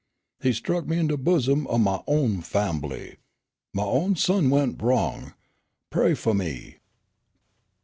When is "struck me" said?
0.53-0.97